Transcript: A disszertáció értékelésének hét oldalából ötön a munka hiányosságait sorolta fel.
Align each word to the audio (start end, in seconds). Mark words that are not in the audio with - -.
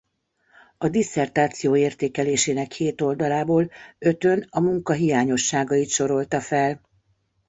A 0.77 0.87
disszertáció 0.89 1.75
értékelésének 1.75 2.71
hét 2.71 3.01
oldalából 3.01 3.71
ötön 3.99 4.47
a 4.49 4.59
munka 4.59 4.93
hiányosságait 4.93 5.89
sorolta 5.89 6.39
fel. 6.41 6.81